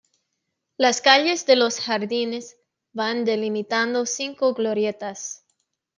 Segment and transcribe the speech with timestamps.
[0.77, 2.57] Las calles de los jardines
[2.91, 5.45] van delimitando cinco glorietas.